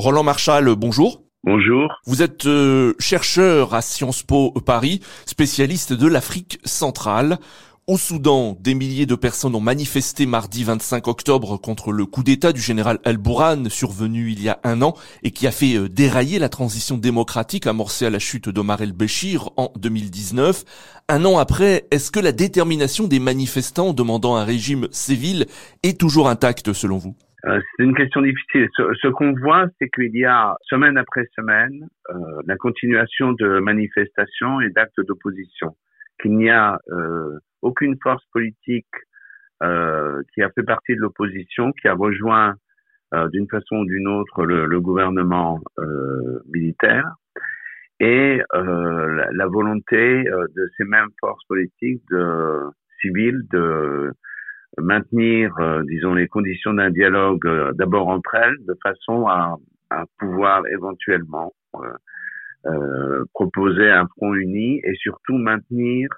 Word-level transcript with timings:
Roland 0.00 0.22
Marchal, 0.22 0.74
bonjour. 0.76 1.20
Bonjour. 1.44 1.92
Vous 2.06 2.22
êtes 2.22 2.46
euh, 2.46 2.94
chercheur 2.98 3.74
à 3.74 3.82
Sciences 3.82 4.22
Po 4.22 4.50
Paris, 4.52 5.02
spécialiste 5.26 5.92
de 5.92 6.06
l'Afrique 6.06 6.58
centrale. 6.64 7.38
Au 7.86 7.98
Soudan, 7.98 8.56
des 8.58 8.72
milliers 8.72 9.04
de 9.04 9.14
personnes 9.14 9.54
ont 9.54 9.60
manifesté 9.60 10.24
mardi 10.24 10.64
25 10.64 11.06
octobre 11.06 11.58
contre 11.58 11.92
le 11.92 12.06
coup 12.06 12.22
d'État 12.22 12.54
du 12.54 12.62
général 12.62 12.98
Al-Bourhan 13.04 13.68
survenu 13.68 14.30
il 14.30 14.42
y 14.42 14.48
a 14.48 14.58
un 14.64 14.80
an 14.80 14.94
et 15.22 15.32
qui 15.32 15.46
a 15.46 15.50
fait 15.50 15.74
euh, 15.74 15.90
dérailler 15.90 16.38
la 16.38 16.48
transition 16.48 16.96
démocratique 16.96 17.66
amorcée 17.66 18.06
à 18.06 18.10
la 18.10 18.18
chute 18.18 18.48
d'Omar 18.48 18.80
el-Béchir 18.80 19.50
en 19.58 19.70
2019. 19.76 20.64
Un 21.10 21.26
an 21.26 21.36
après, 21.36 21.86
est-ce 21.90 22.10
que 22.10 22.20
la 22.20 22.32
détermination 22.32 23.06
des 23.06 23.18
manifestants 23.18 23.92
demandant 23.92 24.36
un 24.36 24.44
régime 24.44 24.88
civil 24.92 25.46
est 25.82 26.00
toujours 26.00 26.30
intacte 26.30 26.72
selon 26.72 26.96
vous? 26.96 27.16
Euh, 27.46 27.60
c'est 27.76 27.84
une 27.84 27.94
question 27.94 28.20
difficile. 28.22 28.68
Ce, 28.76 29.08
qu'on 29.08 29.32
voit, 29.32 29.66
c'est 29.78 29.88
qu'il 29.88 30.16
y 30.16 30.24
a 30.24 30.56
semaine 30.62 30.98
après 30.98 31.26
semaine 31.34 31.88
euh, 32.10 32.14
la 32.46 32.56
continuation 32.56 33.32
de 33.32 33.60
manifestations 33.60 34.60
et 34.60 34.70
d'actes 34.70 35.00
d'opposition, 35.00 35.76
qu'il 36.20 36.36
n'y 36.36 36.50
a 36.50 36.78
euh, 36.90 37.38
aucune 37.62 37.96
force 38.02 38.24
politique 38.32 38.86
qui 40.32 40.42
a 40.42 40.48
fait 40.54 40.62
partie 40.62 40.94
de 40.94 41.00
l'opposition, 41.00 41.70
qui 41.72 41.86
a 41.86 41.92
rejoint 41.92 42.54
d'une 43.30 43.46
façon 43.46 43.76
ou 43.76 43.84
d'une 43.84 44.08
autre 44.08 44.46
le, 44.46 44.80
gouvernement 44.80 45.60
militaire, 46.50 47.04
et 47.98 48.40
la, 48.54 49.28
la, 49.30 49.46
volonté 49.48 50.24
de 50.24 50.70
ces 50.78 50.84
mêmes 50.84 51.10
forces 51.20 51.44
politiques 51.44 52.00
de 52.10 52.70
civiles 53.02 53.42
de 53.52 54.14
maintenir, 54.78 55.54
disons, 55.84 56.14
les 56.14 56.28
conditions 56.28 56.74
d'un 56.74 56.90
dialogue 56.90 57.74
d'abord 57.74 58.08
entre 58.08 58.34
elles, 58.34 58.56
de 58.66 58.74
façon 58.82 59.26
à, 59.26 59.56
à 59.90 60.04
pouvoir 60.18 60.62
éventuellement 60.68 61.52
euh, 62.66 63.24
proposer 63.32 63.90
un 63.90 64.06
front 64.08 64.34
uni 64.34 64.82
et 64.84 64.94
surtout 64.96 65.38
maintenir 65.38 66.10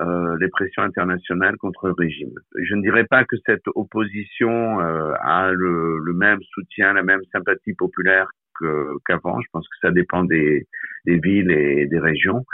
euh, 0.00 0.36
les 0.38 0.48
pressions 0.48 0.82
internationales 0.82 1.56
contre 1.56 1.88
le 1.88 1.94
régime. 1.94 2.30
Je 2.54 2.76
ne 2.76 2.82
dirais 2.82 3.06
pas 3.10 3.24
que 3.24 3.34
cette 3.44 3.66
opposition 3.74 4.80
euh, 4.80 5.12
a 5.20 5.50
le, 5.50 5.98
le, 5.98 6.12
même 6.12 6.38
soutien, 6.54 6.92
la 6.92 7.02
même 7.02 7.22
sympathie 7.32 7.74
populaire 7.74 8.28
qu'avant. 9.04 9.40
Je 9.40 9.48
pense 9.52 9.66
que 9.66 9.76
ça 9.82 9.90
dépend 9.90 10.22
des, 10.22 10.68
des, 11.06 11.18
villes 11.18 11.50
et 11.50 11.86
des 11.86 11.98
régions. 11.98 12.44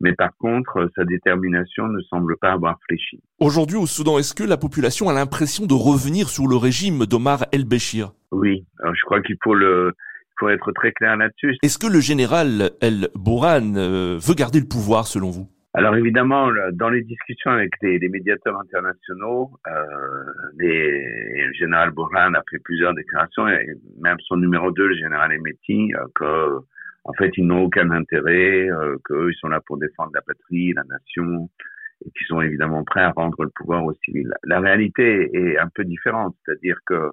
Mais 0.00 0.12
par 0.12 0.36
contre, 0.38 0.90
sa 0.96 1.04
détermination 1.04 1.86
ne 1.88 2.00
semble 2.02 2.36
pas 2.38 2.52
avoir 2.52 2.78
fléchi. 2.86 3.20
Aujourd'hui 3.38 3.76
au 3.76 3.86
Soudan, 3.86 4.18
est-ce 4.18 4.34
que 4.34 4.44
la 4.44 4.56
population 4.56 5.08
a 5.08 5.12
l'impression 5.12 5.66
de 5.66 5.74
revenir 5.74 6.28
sous 6.28 6.46
le 6.46 6.56
régime 6.56 7.06
d'Omar 7.06 7.46
el-Béchir? 7.52 8.12
Oui, 8.32 8.66
Alors, 8.80 8.94
je 8.94 9.02
crois 9.04 9.22
qu'il 9.22 9.36
faut 9.42 9.54
le, 9.54 9.92
faut 10.38 10.48
être 10.48 10.72
très 10.72 10.92
clair 10.92 11.16
là-dessus. 11.16 11.56
Est-ce 11.62 11.78
que 11.78 11.86
le 11.86 12.00
général 12.00 12.70
El-Bourhan 12.80 13.74
euh, 13.76 14.18
veut 14.20 14.34
garder 14.34 14.60
le 14.60 14.66
pouvoir 14.66 15.06
selon 15.06 15.30
vous? 15.30 15.48
Alors 15.76 15.96
évidemment, 15.96 16.50
dans 16.74 16.88
les 16.88 17.02
discussions 17.02 17.50
avec 17.50 17.72
les, 17.82 17.98
les 17.98 18.08
médiateurs 18.08 18.56
internationaux, 18.60 19.50
euh, 19.66 19.72
les, 20.56 21.46
le 21.46 21.52
général 21.54 21.90
Bourhan 21.90 22.32
a 22.34 22.42
fait 22.48 22.60
plusieurs 22.62 22.94
déclarations, 22.94 23.48
et 23.48 23.66
même 24.00 24.16
son 24.20 24.36
numéro 24.36 24.70
2, 24.70 24.86
le 24.86 24.94
général 24.94 25.32
Emeti, 25.32 25.92
euh, 25.94 26.04
que 26.14 26.64
en 27.04 27.12
fait 27.14 27.30
ils 27.36 27.46
n'ont 27.46 27.64
aucun 27.64 27.90
intérêt, 27.90 28.68
euh, 28.70 28.96
qu'eux 29.04 29.30
ils 29.30 29.36
sont 29.36 29.48
là 29.48 29.60
pour 29.66 29.78
défendre 29.78 30.12
la 30.14 30.22
patrie, 30.22 30.72
la 30.72 30.84
nation, 30.84 31.50
et 32.04 32.10
qu'ils 32.10 32.26
sont 32.26 32.40
évidemment 32.40 32.84
prêts 32.84 33.02
à 33.02 33.10
rendre 33.10 33.42
le 33.44 33.50
pouvoir 33.54 33.84
aux 33.84 33.94
civils. 34.04 34.32
La 34.44 34.60
réalité 34.60 35.30
est 35.32 35.58
un 35.58 35.68
peu 35.74 35.84
différente, 35.84 36.36
c'est-à-dire 36.44 36.78
que 36.86 37.10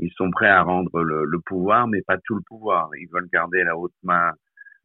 ils 0.00 0.12
sont 0.12 0.30
prêts 0.30 0.48
à 0.48 0.62
rendre 0.62 1.02
le, 1.02 1.24
le 1.24 1.40
pouvoir, 1.40 1.88
mais 1.88 2.02
pas 2.02 2.18
tout 2.24 2.36
le 2.36 2.42
pouvoir. 2.46 2.88
Ils 3.00 3.08
veulent 3.12 3.28
garder 3.32 3.64
la 3.64 3.76
haute 3.76 3.94
main 4.04 4.32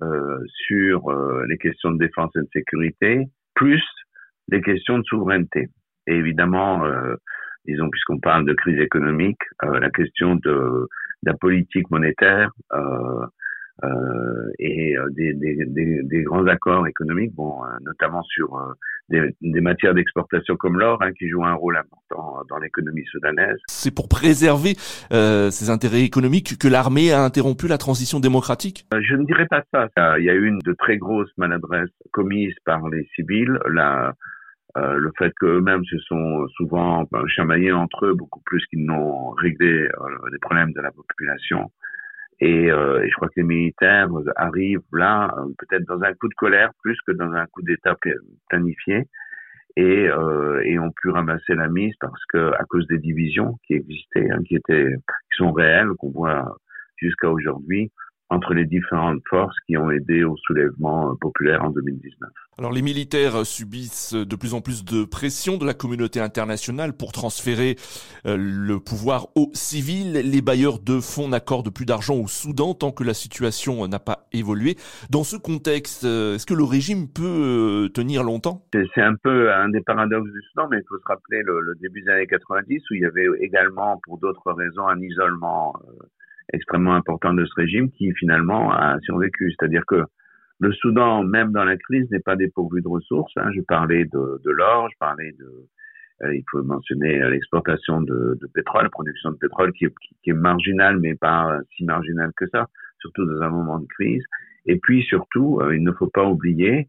euh, 0.01 0.39
sur 0.65 1.09
euh, 1.09 1.45
les 1.47 1.57
questions 1.57 1.91
de 1.91 1.99
défense 1.99 2.31
et 2.35 2.39
de 2.39 2.49
sécurité, 2.51 3.27
plus 3.53 3.83
les 4.49 4.61
questions 4.61 4.97
de 4.97 5.03
souveraineté. 5.03 5.67
Et 6.07 6.15
évidemment, 6.15 6.83
euh, 6.83 7.15
disons, 7.65 7.89
puisqu'on 7.89 8.19
parle 8.19 8.45
de 8.45 8.53
crise 8.53 8.79
économique, 8.79 9.41
la 9.61 9.89
question 9.91 10.35
de, 10.35 10.41
de, 10.41 10.87
la 11.23 11.35
politique 11.35 11.89
monétaire, 11.91 12.51
euh, 12.73 13.25
et 14.59 14.95
euh, 14.97 15.09
des, 15.11 15.33
des, 15.33 15.65
des, 15.65 16.03
des, 16.03 16.23
grands 16.23 16.45
accords 16.47 16.87
économiques, 16.87 17.33
bon, 17.33 17.63
euh, 17.63 17.67
notamment 17.81 18.21
sur 18.23 18.57
des, 19.09 19.35
des, 19.41 19.61
matières 19.61 19.93
d'exportation 19.93 20.55
comme 20.55 20.79
l'or, 20.79 21.01
hein, 21.01 21.11
qui 21.13 21.27
jouent 21.27 21.45
un 21.45 21.53
rôle 21.53 21.77
important 21.77 22.43
dans 22.49 22.59
l'économie 22.59 23.03
soudanaise. 23.05 23.57
C'est 23.67 23.93
pour 23.93 24.07
préserver 24.07 24.75
euh, 25.11 25.49
ses 25.49 25.69
intérêts 25.69 26.03
économiques 26.03 26.57
que 26.59 26.67
l'armée 26.67 27.11
a 27.11 27.23
interrompu 27.23 27.67
la 27.67 27.77
transition 27.77 28.19
démocratique? 28.19 28.85
Je 28.93 29.15
ne 29.15 29.25
dirais 29.25 29.47
pas 29.47 29.63
ça. 29.73 30.19
Il 30.19 30.25
y 30.25 30.29
a 30.29 30.33
eu 30.33 30.45
une 30.45 30.59
de 30.59 30.73
très 30.73 30.97
grosses 30.97 31.31
maladresses 31.37 31.89
commises 32.11 32.55
par 32.65 32.87
les 32.89 33.07
civils. 33.15 33.57
La, 33.71 34.13
euh, 34.77 34.95
le 34.95 35.11
fait 35.17 35.33
qu'eux-mêmes 35.39 35.83
se 35.85 35.97
sont 35.99 36.47
souvent 36.55 37.05
ben, 37.11 37.25
chamaillés 37.27 37.71
entre 37.71 38.05
eux 38.05 38.13
beaucoup 38.13 38.41
plus 38.45 38.63
qu'ils 38.67 38.85
n'ont 38.85 39.31
réglé 39.31 39.87
les 40.31 40.39
problèmes 40.39 40.73
de 40.73 40.81
la 40.81 40.91
population. 40.91 41.71
Et, 42.43 42.69
euh, 42.69 43.01
et, 43.01 43.09
je 43.09 43.15
crois 43.15 43.29
que 43.29 43.37
les 43.37 43.43
militaires 43.43 44.09
arrivent 44.35 44.81
là, 44.91 45.33
peut-être 45.59 45.85
dans 45.85 46.01
un 46.01 46.13
coup 46.13 46.27
de 46.27 46.33
colère 46.33 46.71
plus 46.81 46.97
que 47.07 47.13
dans 47.13 47.31
un 47.31 47.45
coup 47.45 47.61
d'État 47.61 47.95
planifié, 48.49 49.07
et, 49.77 50.09
euh, 50.09 50.61
et 50.65 50.77
ont 50.77 50.91
pu 50.91 51.09
ramasser 51.09 51.55
la 51.55 51.69
mise 51.69 51.95
parce 52.01 52.21
que 52.25 52.51
à 52.59 52.65
cause 52.65 52.85
des 52.87 52.99
divisions 52.99 53.57
qui 53.65 53.75
existaient, 53.75 54.29
hein, 54.29 54.41
qui 54.45 54.55
étaient, 54.57 54.93
qui 54.93 55.37
sont 55.37 55.53
réelles, 55.53 55.87
qu'on 55.97 56.11
voit 56.11 56.57
jusqu'à 56.97 57.29
aujourd'hui, 57.29 57.91
entre 58.33 58.53
les 58.53 58.65
différentes 58.65 59.21
forces 59.29 59.55
qui 59.67 59.77
ont 59.77 59.91
aidé 59.91 60.23
au 60.23 60.35
soulèvement 60.37 61.11
euh, 61.11 61.15
populaire 61.19 61.63
en 61.63 61.69
2019. 61.69 62.29
Alors 62.57 62.71
les 62.71 62.81
militaires 62.81 63.45
subissent 63.45 64.13
de 64.13 64.35
plus 64.35 64.53
en 64.53 64.61
plus 64.61 64.85
de 64.85 65.05
pression 65.05 65.57
de 65.57 65.65
la 65.65 65.73
communauté 65.73 66.19
internationale 66.19 66.93
pour 66.93 67.11
transférer 67.11 67.75
euh, 68.25 68.37
le 68.37 68.79
pouvoir 68.79 69.27
aux 69.35 69.49
civils. 69.53 70.13
Les 70.13 70.41
bailleurs 70.41 70.79
de 70.79 70.99
fonds 70.99 71.27
n'accordent 71.27 71.73
plus 71.73 71.85
d'argent 71.85 72.15
au 72.15 72.27
Soudan 72.27 72.73
tant 72.73 72.91
que 72.91 73.03
la 73.03 73.13
situation 73.13 73.87
n'a 73.87 73.99
pas 73.99 74.27
évolué. 74.33 74.75
Dans 75.09 75.23
ce 75.23 75.35
contexte, 75.35 76.03
euh, 76.03 76.35
est-ce 76.35 76.45
que 76.45 76.53
le 76.53 76.63
régime 76.63 77.07
peut 77.07 77.89
tenir 77.93 78.23
longtemps? 78.23 78.65
C'est 78.73 79.01
un 79.01 79.15
peu 79.15 79.51
un 79.51 79.69
des 79.69 79.81
paradoxes 79.81 80.31
du 80.31 80.41
Soudan, 80.49 80.67
mais 80.69 80.77
il 80.77 80.87
faut 80.87 80.97
se 80.97 81.05
rappeler 81.05 81.41
le, 81.43 81.59
le 81.59 81.75
début 81.75 82.01
des 82.01 82.09
années 82.09 82.27
90 82.27 82.81
où 82.89 82.93
il 82.93 83.01
y 83.01 83.05
avait 83.05 83.25
également, 83.41 83.99
pour 84.03 84.19
d'autres 84.19 84.51
raisons, 84.51 84.87
un 84.87 84.99
isolement 85.01 85.73
extrêmement 86.53 86.95
important 86.95 87.33
de 87.33 87.45
ce 87.45 87.53
régime 87.55 87.91
qui 87.91 88.11
finalement 88.13 88.71
a 88.71 88.99
survécu. 89.01 89.51
C'est-à-dire 89.51 89.83
que 89.87 90.03
le 90.59 90.71
Soudan, 90.73 91.23
même 91.23 91.51
dans 91.51 91.65
la 91.65 91.77
crise, 91.77 92.09
n'est 92.11 92.19
pas 92.19 92.35
dépourvu 92.35 92.81
de 92.81 92.87
ressources. 92.87 93.33
Hein. 93.37 93.49
Je 93.55 93.61
parlais 93.61 94.05
de, 94.05 94.41
de 94.43 94.51
l'or, 94.51 94.89
je 94.91 94.97
parlais 94.97 95.31
de, 95.33 95.67
euh, 96.23 96.35
il 96.35 96.43
faut 96.49 96.63
mentionner 96.63 97.19
l'exportation 97.29 98.01
de, 98.01 98.39
pétrole, 98.53 98.83
la 98.83 98.89
production 98.89 99.31
de 99.31 99.37
pétrole 99.37 99.73
qui 99.73 99.85
est, 99.85 100.33
marginale, 100.33 100.99
mais 100.99 101.15
pas 101.15 101.59
si 101.75 101.83
marginale 101.83 102.31
que 102.35 102.45
ça, 102.47 102.67
surtout 102.99 103.25
dans 103.25 103.41
un 103.41 103.49
moment 103.49 103.79
de 103.79 103.87
crise. 103.87 104.23
Et 104.65 104.77
puis 104.77 105.03
surtout, 105.03 105.59
euh, 105.61 105.75
il 105.75 105.83
ne 105.83 105.91
faut 105.91 106.07
pas 106.07 106.23
oublier 106.23 106.87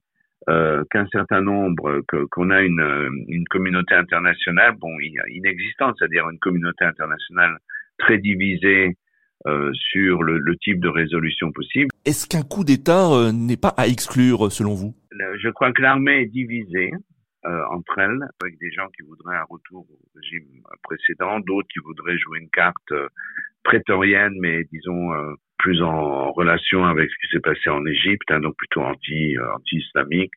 euh, 0.49 0.85
qu'un 0.91 1.07
certain 1.09 1.41
nombre, 1.41 2.03
qu'on 2.31 2.51
a 2.51 2.61
une, 2.61 3.25
une 3.29 3.45
communauté 3.49 3.95
internationale, 3.95 4.77
bon, 4.79 4.95
inexistante, 5.31 5.97
c'est-à-dire 5.99 6.29
une 6.29 6.39
communauté 6.39 6.85
internationale 6.85 7.59
très 7.99 8.19
divisée 8.19 8.97
euh, 9.47 9.71
sur 9.75 10.23
le, 10.23 10.39
le, 10.39 10.57
type 10.57 10.81
de 10.81 10.89
résolution 10.89 11.53
possible. 11.53 11.89
Est-ce 12.05 12.27
qu'un 12.27 12.43
coup 12.43 12.65
d'État 12.65 13.13
euh, 13.13 13.33
n'est 13.33 13.57
pas 13.57 13.75
à 13.77 13.87
exclure 13.87 14.51
selon 14.51 14.75
vous? 14.75 14.95
Je 15.13 15.49
crois 15.51 15.73
que 15.73 15.83
l'armée 15.83 16.23
est 16.23 16.27
divisée 16.27 16.91
euh, 17.47 17.63
entre 17.71 17.99
elles, 17.99 18.29
avec 18.43 18.59
des 18.59 18.71
gens 18.73 18.89
qui 18.97 19.07
voudraient 19.07 19.37
un 19.37 19.47
retour 19.49 19.87
au 19.91 19.99
régime 20.17 20.49
précédent, 20.83 21.41
d'autres 21.41 21.69
qui 21.73 21.81
voudraient 21.81 22.17
jouer 22.19 22.39
une 22.41 22.51
carte 22.51 22.93
euh, 22.93 23.09
prétorienne, 23.65 24.35
mais 24.41 24.65
disons 24.73 25.11
plus 25.59 25.83
en 25.83 26.33
relation 26.33 26.85
avec 26.85 27.09
ce 27.11 27.15
qui 27.17 27.33
s'est 27.33 27.41
passé 27.41 27.71
en 27.71 27.85
Égypte, 27.87 28.31
hein, 28.31 28.41
donc 28.41 28.55
plutôt 28.57 28.83
anti 28.83 29.37
anti-islamique, 29.57 30.35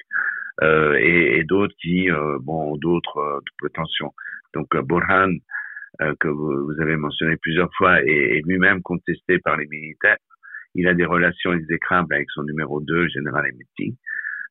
et, 0.61 1.39
et 1.39 1.43
d'autres 1.43 1.75
qui 1.81 2.07
bon 2.41 2.71
ont 2.71 2.77
d'autres 2.77 3.41
prétentions. 3.57 4.13
Donc 4.53 4.75
Borhan 4.77 5.29
euh, 5.29 5.37
que 6.19 6.27
vous, 6.27 6.71
avez 6.81 6.95
mentionné 6.95 7.37
plusieurs 7.37 7.69
fois 7.77 8.01
et, 8.03 8.41
lui-même 8.45 8.81
contesté 8.81 9.39
par 9.39 9.57
les 9.57 9.67
militaires. 9.67 10.17
Il 10.75 10.87
a 10.87 10.93
des 10.93 11.05
relations 11.05 11.53
exécrables 11.53 12.13
avec 12.13 12.27
son 12.31 12.43
numéro 12.43 12.81
2, 12.81 12.93
le 13.03 13.07
général 13.07 13.45
Emeti. 13.47 13.97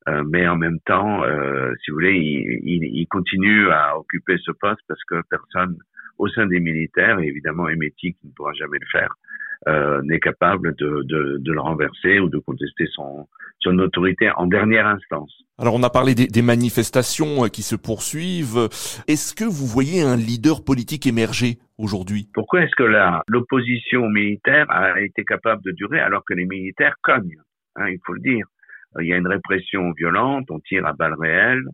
Euh, 0.09 0.23
mais 0.25 0.47
en 0.47 0.57
même 0.57 0.79
temps, 0.87 1.25
euh, 1.25 1.73
si 1.83 1.91
vous 1.91 1.97
voulez, 1.97 2.15
il, 2.15 2.61
il, 2.65 2.85
il, 2.85 3.07
continue 3.09 3.71
à 3.71 3.99
occuper 3.99 4.37
ce 4.39 4.53
poste 4.53 4.81
parce 4.87 5.03
que 5.05 5.21
personne 5.29 5.77
au 6.19 6.29
sein 6.29 6.47
des 6.47 6.61
militaires, 6.61 7.19
et 7.19 7.27
évidemment 7.27 7.69
Emeti 7.69 8.15
qui 8.15 8.27
ne 8.27 8.33
pourra 8.33 8.53
jamais 8.53 8.79
le 8.81 8.87
faire, 8.91 9.15
n'est 9.67 10.21
capable 10.21 10.75
de, 10.77 11.03
de, 11.05 11.39
de, 11.41 11.53
le 11.53 11.61
renverser 11.61 12.21
ou 12.21 12.29
de 12.29 12.39
contester 12.39 12.87
son, 12.95 13.27
son 13.61 13.79
autorité 13.79 14.31
en 14.37 14.47
dernière 14.47 14.87
instance. 14.87 15.33
Alors 15.59 15.75
on 15.75 15.83
a 15.83 15.91
parlé 15.91 16.15
des, 16.15 16.27
des 16.27 16.43
manifestations 16.43 17.45
qui 17.49 17.63
se 17.63 17.77
poursuivent. 17.77 18.69
Est-ce 19.09 19.35
que 19.35 19.45
vous 19.45 19.67
voyez 19.67 20.03
un 20.03 20.17
leader 20.17 20.65
politique 20.65 21.07
émerger 21.07 21.59
aujourd'hui? 21.79 22.29
Pourquoi 22.35 22.63
est-ce 22.63 22.77
que 22.77 22.85
l'opposition 23.29 24.09
militaire 24.09 24.67
a 24.71 25.01
été 25.01 25.25
capable 25.25 25.63
de 25.63 25.73
durer 25.73 26.01
alors 26.01 26.25
que 26.25 26.35
les 26.35 26.45
militaires 26.45 26.95
cognent 27.03 27.41
hein, 27.77 27.89
Il 27.89 27.99
faut 28.05 28.13
le 28.13 28.21
dire? 28.21 28.47
Il 29.01 29.07
y 29.07 29.13
a 29.13 29.17
une 29.17 29.27
répression 29.27 29.93
violente, 29.93 30.47
on 30.51 30.61
tire 30.61 30.87
à 30.87 30.93
balles 30.93 31.17
réelles, 31.19 31.65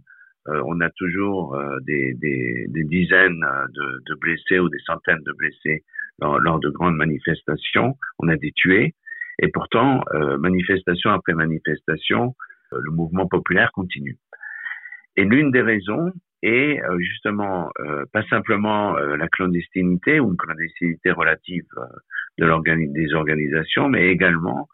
euh, 0.48 0.60
on 0.66 0.80
a 0.80 0.90
toujours 0.90 1.54
euh, 1.54 1.78
des, 1.86 2.14
des, 2.14 2.66
des, 2.68 2.84
dizaines 2.84 3.44
de, 3.74 4.02
de, 4.06 4.14
blessés 4.20 4.58
ou 4.58 4.68
des 4.68 4.80
centaines 4.84 5.22
de 5.24 5.32
blessés 5.32 5.84
lors, 6.22 6.60
de 6.60 6.70
grandes 6.70 6.96
manifestations. 6.96 7.96
On 8.18 8.28
a 8.28 8.36
des 8.36 8.52
tués. 8.52 8.94
Et 9.40 9.48
pourtant, 9.48 10.02
euh, 10.14 10.38
manifestation 10.38 11.10
après 11.10 11.34
manifestation, 11.34 12.34
le 12.70 12.90
mouvement 12.90 13.26
populaire 13.26 13.70
continue. 13.72 14.16
Et 15.16 15.24
l'une 15.24 15.50
des 15.50 15.60
raisons 15.60 16.10
est 16.42 16.80
justement 16.98 17.70
pas 18.12 18.22
simplement 18.30 18.94
la 18.94 19.28
clandestinité 19.28 20.20
ou 20.20 20.30
une 20.30 20.36
clandestinité 20.38 21.10
relative 21.10 21.66
de 22.38 22.92
des 22.94 23.12
organisations, 23.12 23.90
mais 23.90 24.08
également 24.08 24.68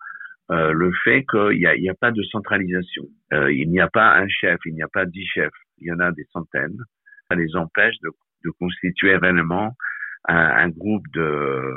euh, 0.51 0.73
le 0.73 0.93
fait 1.05 1.27
qu'il 1.31 1.59
n'y 1.59 1.89
a, 1.91 1.95
pas 1.95 2.11
de 2.11 2.23
centralisation. 2.23 3.05
Euh, 3.35 3.53
il 3.53 3.71
n'y 3.71 3.81
a 3.81 3.89
pas 3.89 4.17
un 4.17 4.29
chef, 4.29 4.59
il 4.65 4.75
n'y 4.75 4.83
a 4.83 4.89
pas 4.89 5.05
dix 5.05 5.27
chefs, 5.27 5.53
il 5.79 5.89
y 5.89 5.93
en 5.93 6.01
a 6.01 6.11
des 6.13 6.25
centaines. 6.33 6.79
Ça 7.29 7.37
les 7.37 7.55
empêche 7.55 7.97
de, 8.03 8.09
de 8.45 8.51
constituer 8.59 9.17
réellement 9.17 9.75
un, 10.29 10.65
un 10.65 10.69
groupe 10.69 11.05
de, 11.15 11.73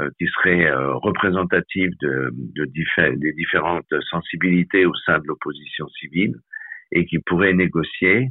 euh, 0.00 0.10
qui 0.18 0.26
serait 0.26 0.66
euh, 0.66 0.94
représentatif 0.96 1.90
de, 2.02 2.30
de 2.32 3.16
des 3.16 3.32
différentes 3.32 3.94
sensibilités 4.10 4.84
au 4.84 4.94
sein 5.06 5.18
de 5.18 5.26
l'opposition 5.26 5.88
civile 5.88 6.34
et 6.92 7.06
qui 7.06 7.18
pourrait 7.20 7.54
négocier 7.54 8.30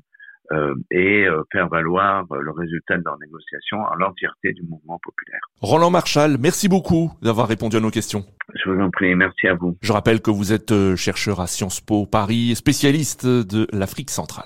euh, 0.52 0.75
et 0.92 1.25
euh, 1.25 1.42
faire 1.52 1.69
valoir 1.69 2.24
le 2.30 2.52
résultat 2.52 2.98
de 2.98 3.04
leur 3.04 3.18
négociation 3.18 3.78
en 3.80 3.96
l'entièreté 3.96 4.54
du 4.54 4.62
mouvement 4.62 5.00
populaire. 5.02 5.40
Roland 5.60 5.90
Marchal, 5.90 6.38
merci 6.40 6.69
beaucoup 6.69 7.12
d'avoir 7.24 7.48
répondu 7.48 7.78
à 7.78 7.80
nos 7.80 7.90
questions. 7.90 8.24
Je 8.54 8.69
vous 8.69 8.80
en 8.80 8.92
prie, 8.92 9.16
merci 9.16 9.48
à 9.48 9.56
vous. 9.56 9.75
Je 9.81 9.92
rappelle 9.92 10.22
que 10.22 10.30
vous 10.30 10.54
êtes 10.54 10.72
euh, 10.72 10.96
chercheur 10.96 11.40
à 11.40 11.48
Sciences 11.48 11.81
Po 11.81 12.06
Paris, 12.06 12.54
spécialiste 12.56 13.25
de 13.25 13.66
l'Afrique 13.74 14.12
centrale. 14.12 14.46